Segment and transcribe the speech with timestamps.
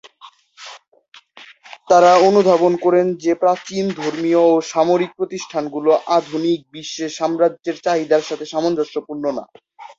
[1.87, 9.23] তারা অনুধাবন করেন যে প্রাচীন ধর্মীয় ও সামরিক প্রতিষ্ঠানগুলো আধুনিক বিশ্বে সাম্রাজ্যের চাহিদার সাথে সামঞ্জস্যপূর্ণ
[9.37, 9.43] না।